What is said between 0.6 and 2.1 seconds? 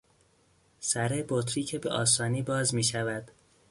سر بطری که به